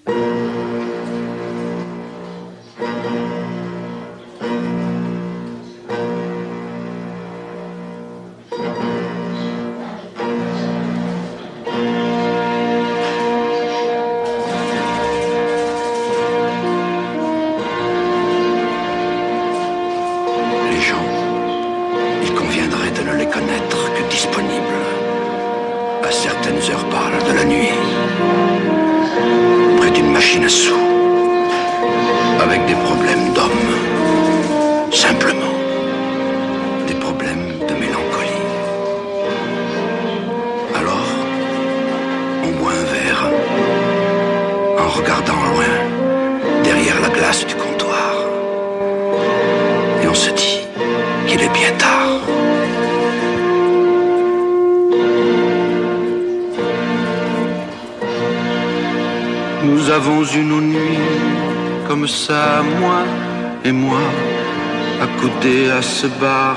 [66.04, 66.56] Accoudés à ce bar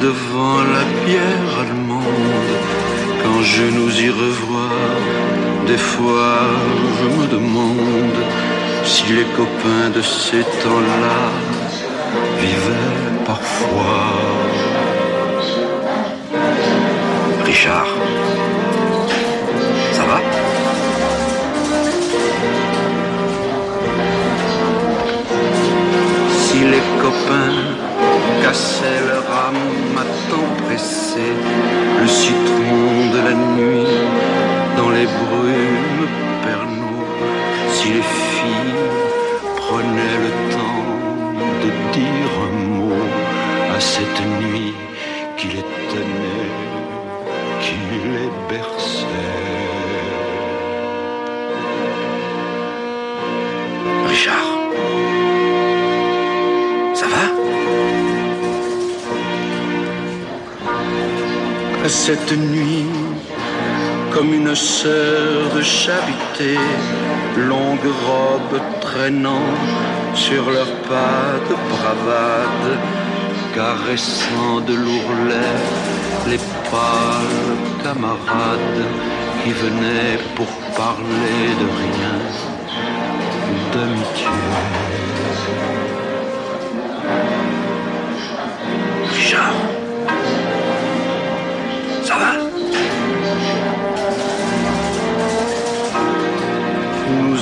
[0.00, 2.52] devant la bière allemande.
[3.22, 4.76] Quand je nous y revois,
[5.66, 6.38] des fois
[6.98, 8.20] je me demande
[8.84, 11.20] si les copains de ces temps-là
[12.40, 14.09] vivaient parfois.
[33.34, 33.86] Nuit
[34.76, 36.08] dans les brumes
[36.42, 37.06] pernos,
[37.72, 38.74] si les filles
[39.56, 40.86] prenaient le temps
[41.62, 43.06] de dire un mot
[43.76, 44.74] à cette nuit
[45.36, 46.52] qui les tenait,
[47.60, 47.76] qui
[48.14, 49.06] les berçait.
[54.08, 54.50] Richard,
[56.94, 57.24] ça va?
[61.88, 62.86] Cette nuit,
[64.12, 66.56] comme une sœur de charité,
[67.36, 69.52] longue robe traînant
[70.14, 72.78] sur leurs pas de bravade,
[73.54, 75.58] caressant de l'ourlet
[76.28, 76.38] les
[76.70, 78.84] pâles camarades
[79.42, 80.46] qui venaient pour
[80.76, 82.16] parler de rien,
[83.72, 84.26] d'amitié.
[89.12, 89.54] Richard,
[92.04, 92.49] ça va?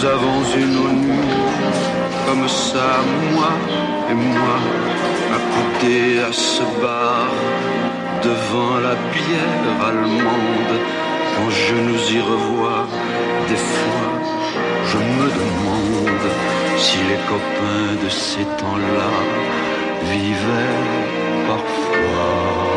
[0.01, 0.41] Nous avons
[0.77, 1.35] nos nuits
[2.25, 3.01] comme ça,
[3.35, 3.51] moi
[4.09, 4.59] et moi,
[5.35, 7.27] accoudés à ce bar
[8.23, 10.75] devant la bière allemande.
[11.35, 12.87] Quand je nous y revois,
[13.49, 14.13] des fois,
[14.87, 16.31] je me demande
[16.77, 19.11] si les copains de ces temps-là
[20.13, 20.79] vivaient
[21.49, 22.68] parfois.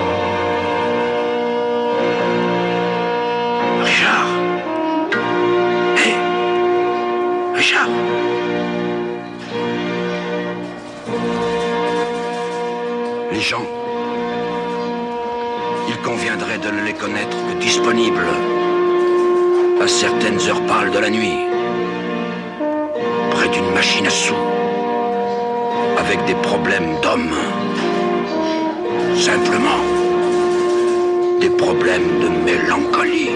[15.87, 18.27] Il conviendrait de ne les connaître que disponibles.
[19.81, 21.39] À certaines heures pâles de la nuit,
[23.31, 24.35] près d'une machine à sous,
[25.97, 27.35] avec des problèmes d'hommes.
[29.15, 29.81] Simplement,
[31.39, 33.31] des problèmes de mélancolie.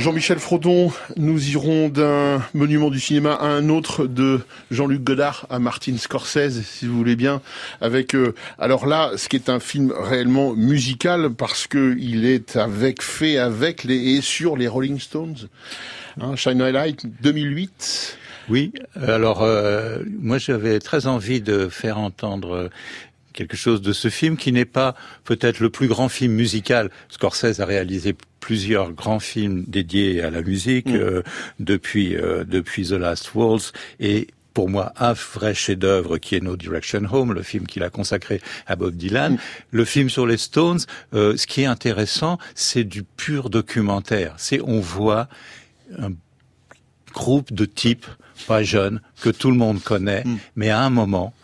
[0.00, 4.40] Jean-Michel Frodon, nous irons d'un monument du cinéma à un autre, de
[4.70, 7.42] Jean-Luc Godard à Martin Scorsese, si vous voulez bien,
[7.82, 12.56] avec euh, alors là, ce qui est un film réellement musical parce que il est
[12.56, 15.36] avec fait avec les et sur les Rolling Stones.
[16.18, 18.16] Hein, Shine a Light 2008.
[18.48, 18.72] Oui,
[19.06, 22.68] alors euh, moi j'avais très envie de faire entendre euh,
[23.34, 24.94] quelque chose de ce film qui n'est pas
[25.24, 26.90] peut-être le plus grand film musical.
[27.10, 30.94] Scorsese a réalisé plusieurs grands films dédiés à la musique Mm.
[30.94, 31.22] euh,
[31.58, 36.56] depuis euh, depuis The Last Waltz et pour moi un vrai chef-d'œuvre qui est No
[36.56, 39.38] Direction Home, le film qu'il a consacré à Bob Dylan.
[39.70, 40.80] Le film sur les Stones,
[41.14, 44.34] euh, ce qui est intéressant, c'est du pur documentaire.
[44.38, 45.28] C'est on voit
[45.98, 46.10] un
[47.12, 48.06] groupe de types
[48.46, 50.24] pas jeunes que tout le monde connaît,
[50.56, 51.34] mais à un moment,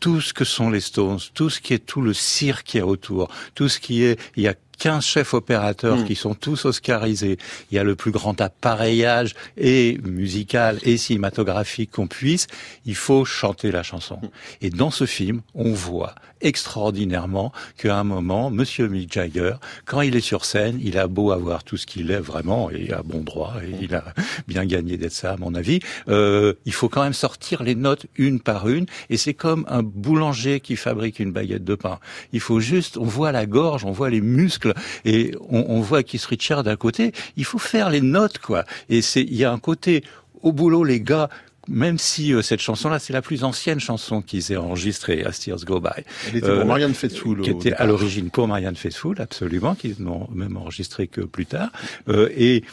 [0.00, 2.82] tout ce que sont les Stones, tout ce qui est tout le cirque qui est
[2.82, 6.04] autour, tout ce qui est, il y a 15 chefs opérateurs Mm.
[6.04, 7.38] qui sont tous oscarisés.
[7.70, 12.46] Il y a le plus grand appareillage et musical et cinématographique qu'on puisse.
[12.86, 14.20] Il faut chanter la chanson.
[14.60, 19.54] Et dans ce film, on voit extraordinairement qu'à un moment, Monsieur Mick Jagger,
[19.86, 22.92] quand il est sur scène, il a beau avoir tout ce qu'il est vraiment et
[22.92, 24.04] à bon droit et il a
[24.46, 25.80] bien gagné d'être ça à mon avis.
[26.08, 29.82] Euh, il faut quand même sortir les notes une par une et c'est comme un
[29.82, 31.98] boulanger qui fabrique une baguette de pain.
[32.32, 34.67] Il faut juste, on voit la gorge, on voit les muscles
[35.04, 37.12] et on, on voit Keith Richards d'un côté.
[37.36, 38.64] Il faut faire les notes quoi.
[38.88, 40.04] Et c'est, il y a un côté
[40.42, 41.28] au boulot les gars.
[41.70, 45.66] Même si euh, cette chanson-là, c'est la plus ancienne chanson qu'ils aient enregistrée, As Tears
[45.66, 46.02] Go By.
[46.28, 50.28] Elle était pour Marianne Faithfull, Qui était à l'origine pour Marianne Faithfull, absolument, qu'ils n'ont
[50.32, 51.68] même enregistré que plus tard.
[52.08, 52.64] Euh, et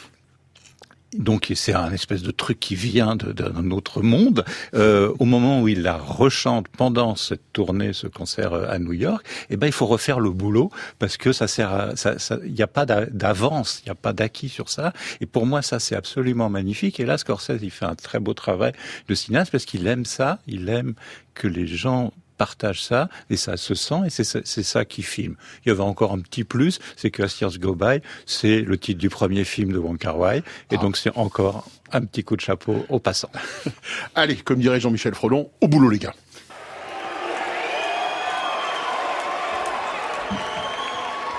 [1.17, 4.43] donc c'est un espèce de truc qui vient d'un autre monde.
[4.73, 8.93] Euh, au moment où il la rechante pendant cette tournée, ce concert euh, à New
[8.93, 12.39] York, eh ben il faut refaire le boulot parce que ça sert, à- ça, ça-
[12.45, 14.93] il n'y a pas d'a- d'avance, il n'y a pas d'acquis sur ça.
[15.21, 16.99] Et pour moi ça c'est absolument magnifique.
[16.99, 18.73] Et là Scorsese il fait un très beau travail
[19.07, 20.93] de cinéaste parce qu'il aime ça, il aime
[21.33, 25.01] que les gens partagent ça et ça se sent et c'est ça, c'est ça qui
[25.03, 25.35] filme.
[25.65, 28.77] Il y avait encore un petit plus, c'est que As Years Go By, c'est le
[28.77, 32.35] titre du premier film de Wong Kar Wai et donc c'est encore un petit coup
[32.35, 33.29] de chapeau au passant.
[34.15, 36.13] Allez, comme dirait Jean-Michel Frodon, au boulot les gars.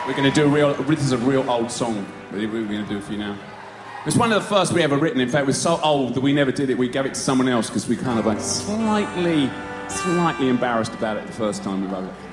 [0.06, 2.86] We're going to do a real, this is a real old song that we're going
[2.86, 3.36] to do for you now?
[4.06, 5.20] It's one of the first we ever written.
[5.20, 6.78] In fact, it was so old that we never did it.
[6.78, 9.50] We gave it to someone else because we kind of like slightly,
[9.88, 12.25] slightly embarrassed about it the first time we wrote it.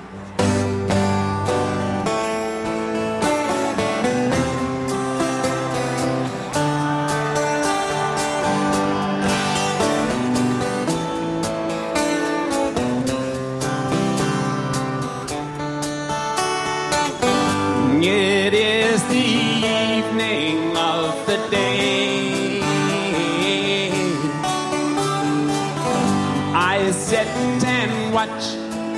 [28.26, 28.46] Watch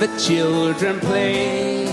[0.00, 1.86] the children play.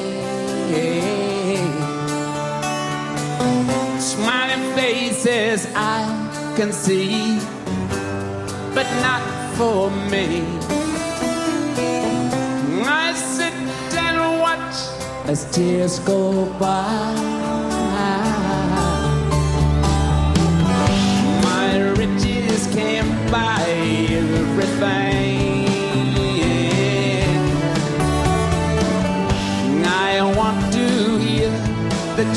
[3.99, 6.01] Smiling faces I
[6.55, 7.39] can see,
[8.75, 9.23] but not
[9.57, 10.27] for me.
[12.86, 13.53] I sit
[14.05, 14.77] and watch
[15.25, 17.13] as tears go by.
[21.47, 23.63] My riches can't buy
[24.21, 25.03] everything.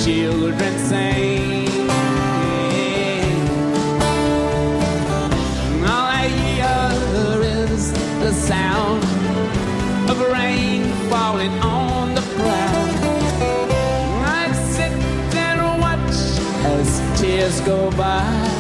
[0.06, 1.66] Children sing.
[5.82, 9.02] All I hear is the sound
[10.08, 12.92] of rain falling on the ground.
[14.40, 14.92] I sit
[15.34, 16.16] and watch
[16.70, 18.55] as tears go by.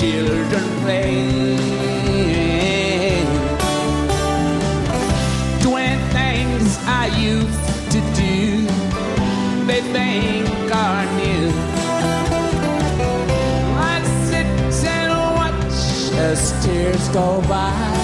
[0.00, 1.56] Children play.
[5.62, 8.66] Doing things I used to do,
[9.66, 11.52] they think are new.
[13.78, 14.46] I sit
[14.84, 18.03] and watch as tears go by.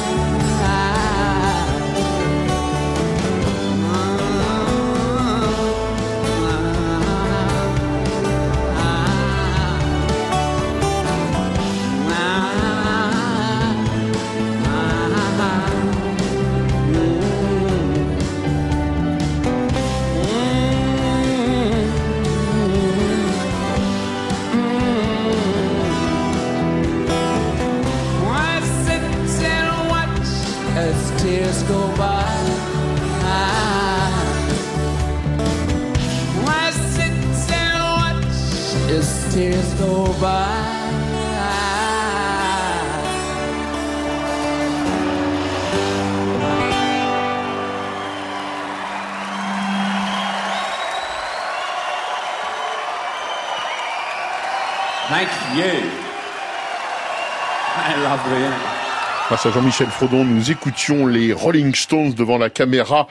[59.42, 63.08] À Jean-Michel Frodon, nous écoutions les Rolling Stones devant la caméra,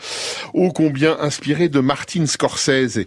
[0.53, 2.99] ô combien inspirés de Martin Scorsese.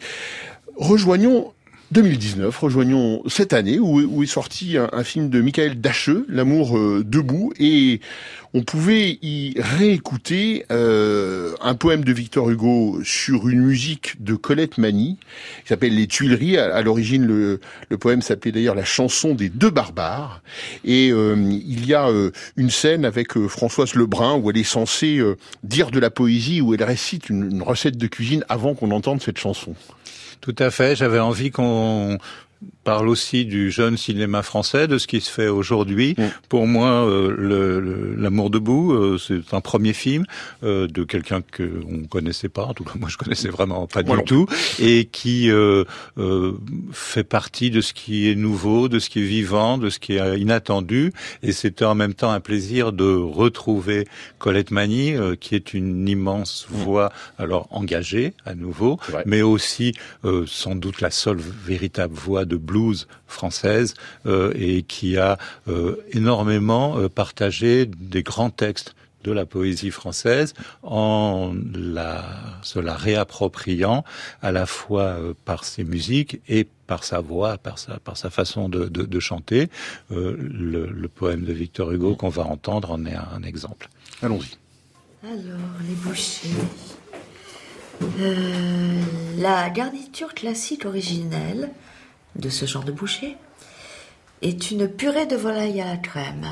[0.76, 1.52] Rejoignons
[1.92, 7.52] 2019, rejoignons cette année où, est sorti un, film de Michael Dacheux, L'amour euh, debout,
[7.58, 8.00] et
[8.54, 14.78] on pouvait y réécouter euh, un poème de Victor Hugo sur une musique de Colette
[14.78, 15.18] Mani,
[15.64, 16.56] qui s'appelle Les Tuileries.
[16.56, 17.60] À, l'origine, le,
[17.98, 20.40] poème s'appelait d'ailleurs La chanson des deux barbares.
[20.86, 22.08] Et euh, il y a
[22.56, 25.20] une scène avec Françoise Lebrun où elle est censée
[25.62, 29.38] dire de la poésie, où elle récite une recette de cuisine avant qu'on entende cette
[29.38, 29.74] chanson.
[30.42, 30.96] Tout à fait.
[30.96, 32.18] J'avais envie qu'on
[32.84, 36.16] parle aussi du jeune cinéma français, de ce qui se fait aujourd'hui.
[36.48, 40.24] Pour moi, euh, L'amour debout, euh, c'est un premier film
[40.62, 44.02] euh, de quelqu'un que on connaissait pas, en tout cas moi je connaissais vraiment pas
[44.02, 44.46] du tout,
[44.78, 45.50] et qui
[46.92, 50.14] fait partie de ce qui est nouveau, de ce qui est vivant, de ce qui
[50.14, 51.12] est inattendu.
[51.42, 54.06] Et c'était en même temps un plaisir de retrouver
[54.38, 59.92] Colette Mani, qui est une immense voix, alors engagée à nouveau, mais aussi
[60.46, 63.94] sans doute la seule véritable voix de blues française
[64.26, 65.38] euh, et qui a
[65.68, 68.94] euh, énormément euh, partagé des grands textes
[69.24, 72.24] de la poésie française en la,
[72.62, 74.04] se la réappropriant
[74.42, 78.68] à la fois par ses musiques et par sa voix, par sa, par sa façon
[78.68, 79.70] de, de, de chanter.
[80.10, 83.88] Euh, le, le poème de Victor Hugo qu'on va entendre en est un exemple.
[84.22, 84.58] Allons-y.
[85.24, 86.48] Alors, les bouchées.
[88.18, 89.00] Euh,
[89.38, 91.70] la garniture classique originelle
[92.36, 93.36] de ce genre de bouchée
[94.40, 96.46] est une purée de volaille à la crème.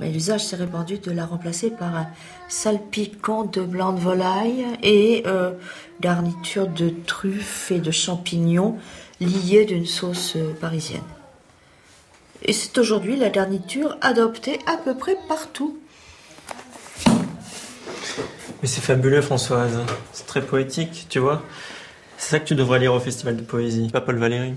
[0.00, 2.08] Mais l'usage s'est répandu de la remplacer par un
[2.48, 5.52] salpicon de blanc de volaille et euh,
[6.00, 8.78] garniture de truffes et de champignons
[9.20, 11.02] liée d'une sauce euh, parisienne.
[12.44, 15.78] Et c'est aujourd'hui la garniture adoptée à peu près partout.
[18.60, 19.78] Mais c'est fabuleux, Françoise.
[20.12, 21.42] C'est très poétique, tu vois.
[22.22, 24.54] C'est ça que tu devrais lire au festival de poésie, pas Paul Valéry.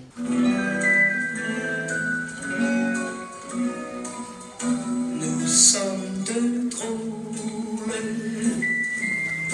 [5.19, 5.81] Nous sommes
[6.27, 7.91] de drôles.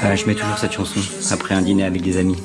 [0.01, 0.99] Ah, je mets toujours cette chanson
[1.31, 2.35] après un dîner avec des amis.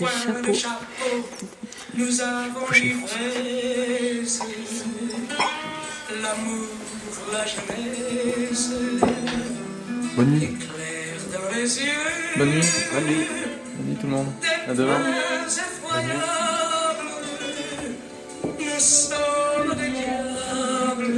[0.00, 1.26] De chapeau.
[1.94, 4.40] Nous avons l'ivresse,
[6.22, 6.66] l'amour,
[7.32, 8.70] la jeunesse,
[10.14, 10.44] Bonne nuit.
[10.44, 11.84] éclair dans les yeux.
[12.36, 12.60] Bonne nuit.
[12.92, 13.26] Bonne nuit.
[13.76, 14.26] Bonne nuit tout le monde.
[14.68, 15.00] À demain.
[18.44, 21.14] Nous sommes des diables,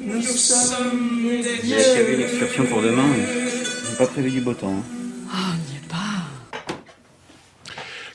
[0.00, 3.04] nous sommes des Il y a prévu une excursion pour demain.
[3.08, 3.24] mais
[3.90, 4.74] J'ai pas prévu du beau temps.
[4.78, 4.82] hein.
[5.32, 6.28] Ah, on n'y est pas.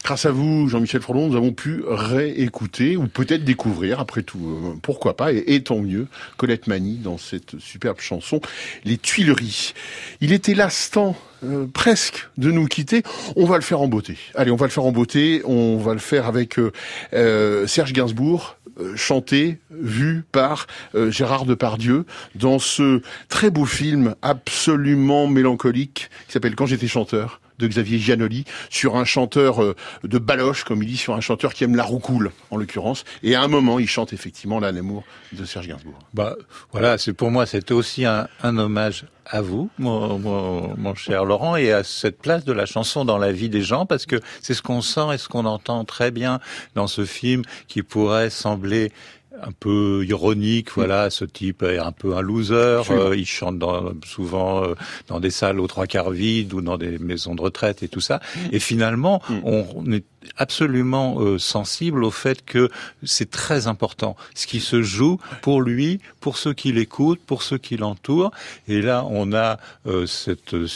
[0.08, 4.80] Grâce à vous, Jean-Michel Frodon, nous avons pu réécouter ou peut-être découvrir, après tout, euh,
[4.82, 8.40] pourquoi pas, et, tant mieux, Colette Mani dans cette superbe chanson,
[8.86, 9.74] Les Tuileries.
[10.22, 13.04] Il était l'instant euh, presque de nous quitter.
[13.36, 14.18] On va le faire en beauté.
[14.34, 15.42] Allez, on va le faire en beauté.
[15.44, 16.72] On va le faire avec euh,
[17.12, 20.68] euh, Serge Gainsbourg, euh, chanté, vu par
[21.10, 22.06] Gérard Depardieu
[22.36, 28.46] dans ce très beau film absolument mélancolique qui s'appelle Quand j'étais chanteur de Xavier Giannoli
[28.70, 31.84] sur un chanteur euh, de baloche, comme il dit, sur un chanteur qui aime la
[31.84, 33.04] roucoule, en l'occurrence.
[33.24, 35.98] Et à un moment, il chante effectivement la l'amour de Serge Gainsbourg.
[36.14, 36.36] Bah,
[36.72, 41.84] voilà, c'est pour moi, c'était aussi un, hommage à vous, mon cher Laurent, et à
[41.84, 44.82] cette place de la chanson dans la vie des gens, parce que c'est ce qu'on
[44.82, 46.40] sent et ce qu'on entend très bien
[46.76, 48.92] dans ce film qui pourrait sembler
[49.42, 53.92] un peu ironique, voilà, ce type est un peu un loser, euh, il chante dans,
[54.06, 54.76] souvent euh,
[55.08, 58.00] dans des salles aux trois quarts vides ou dans des maisons de retraite et tout
[58.00, 58.20] ça.
[58.52, 62.70] Et finalement, on, on est absolument euh, sensible au fait que
[63.04, 67.58] c'est très important ce qui se joue pour lui, pour ceux qui l'écoutent, pour ceux
[67.58, 68.32] qui l'entourent.
[68.68, 70.68] Et là, on a euh, cette euh,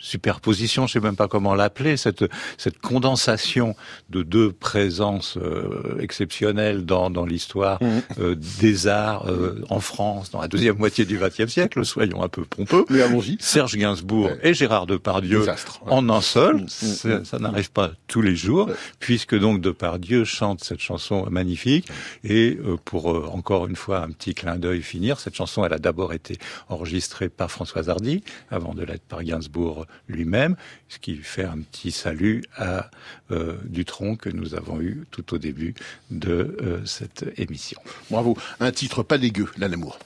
[0.00, 2.24] superposition, je sais même pas comment l'appeler, cette,
[2.58, 3.74] cette condensation
[4.08, 7.78] de deux présences euh, exceptionnelles dans, dans l'histoire
[8.18, 12.28] euh, des arts euh, en France dans la deuxième moitié du XXe siècle, soyons un
[12.28, 12.84] peu pompeux.
[12.90, 13.36] Mais allons-y.
[13.40, 15.92] Serge Gainsbourg et Gérard Depardieu Désastre, ouais.
[15.92, 20.24] en un seul, Mm, ça, mm, ça n'arrive pas tous les jours, puisque donc Depardieu
[20.24, 21.88] chante cette chanson magnifique.
[22.24, 25.72] Et euh, pour euh, encore une fois un petit clin d'œil finir, cette chanson, elle
[25.72, 26.38] a d'abord été
[26.68, 30.56] enregistrée par Françoise Hardy, avant de l'être par Gainsbourg lui-même,
[30.88, 32.90] ce qui fait un petit salut à
[33.30, 35.74] euh, Dutronc que nous avons eu tout au début
[36.10, 37.80] de euh, cette émission.
[38.10, 38.36] Bravo.
[38.60, 39.98] Un titre pas dégueu, la l'amour.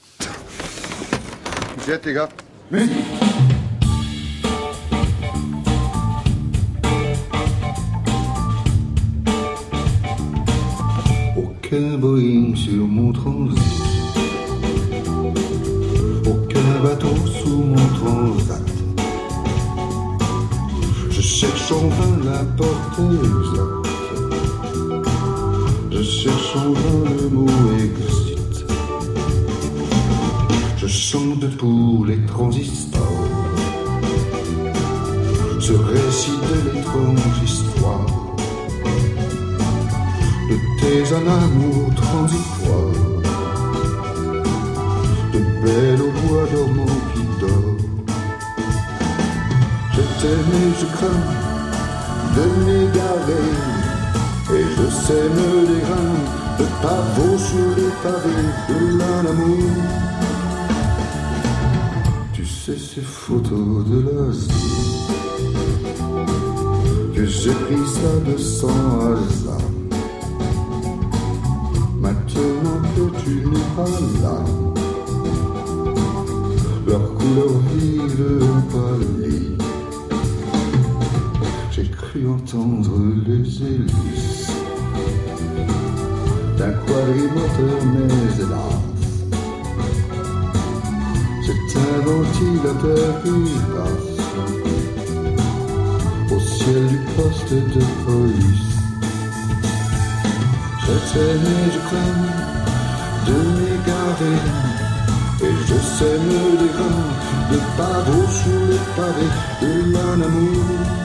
[1.78, 2.28] Vous êtes, les gars
[11.37, 13.59] Aucun Boeing sur mon transit.
[16.26, 18.74] Aucun bateau sous mon transat.
[21.25, 23.89] Je cherche en vain la porte exacte.
[25.91, 27.49] Je cherche en vain le mot
[27.79, 28.66] exit.
[30.77, 33.01] Je chante pour les transistors.
[35.61, 38.07] Ce récit de l'étrange histoire
[40.51, 42.93] de tes un amour transitoire,
[45.33, 46.93] de belle au bois dormant
[50.25, 51.22] Et je crains
[52.37, 53.51] de m'égarer,
[54.55, 56.22] et je sème les reins
[56.59, 59.70] de pavots sur les pavés de l'un amour.
[62.33, 65.09] Tu sais ces photos de l'Asie,
[67.12, 68.68] tu Et j'ai pris ça de sans
[69.12, 69.70] hasard.
[72.01, 74.39] Maintenant que tu n'es pas là,
[76.87, 78.39] leur couleur vive
[78.72, 79.55] pâlit.
[82.14, 82.92] Cru entendre
[83.26, 84.52] les hélices
[86.56, 88.78] d'un quadrimoteur, mais hélas,
[91.44, 93.38] c'est un ventilateur qui
[93.74, 94.18] passe
[96.30, 98.70] au ciel du poste de police.
[100.82, 102.22] J'étais né, je crains
[103.26, 104.40] de m'égarer
[105.42, 107.10] Et je sème des grains
[107.50, 111.03] de pavot sous les pavés de mon amour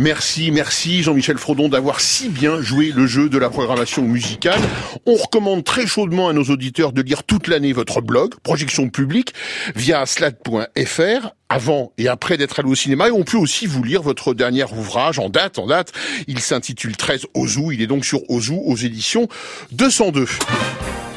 [0.00, 4.60] Merci, merci Jean-Michel Frodon d'avoir si bien joué le jeu de la programmation musicale.
[5.06, 9.34] On recommande très chaudement à nos auditeurs de lire toute l'année votre blog, Projection Publique,
[9.74, 14.02] via slad.fr avant et après d'être allé au cinéma et on peut aussi vous lire
[14.02, 15.92] votre dernier ouvrage en date, en date.
[16.28, 17.74] Il s'intitule 13 Ozu.
[17.74, 19.26] Il est donc sur Ozu aux éditions
[19.72, 20.26] 202.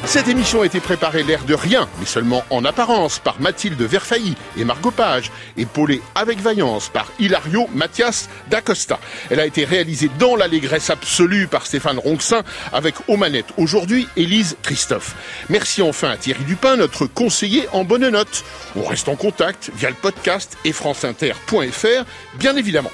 [0.04, 4.34] Cette émission a été préparée l'air de rien, mais seulement en apparence, par Mathilde Verfailly
[4.58, 8.98] et Margot Page, épaulée avec vaillance par Hilario Mathias d'Acosta.
[9.30, 12.42] Elle a été réalisée dans l'allégresse absolue par Stéphane Ronxin,
[12.72, 15.14] avec aux manettes aujourd'hui Élise Christophe.
[15.48, 18.44] Merci enfin à Thierry Dupin, notre conseiller en bonne note.
[18.76, 22.90] On reste en contact via le podcast et franceinter.fr, bien évidemment.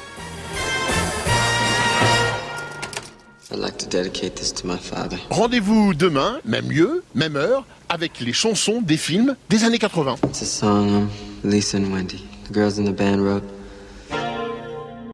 [5.31, 10.17] Rendez-vous demain, même lieu, même heure, avec les chansons des films des années 80.
[10.25, 11.11] It's a song um,
[11.45, 13.58] Lisa and Wendy, the girls in the band wrote.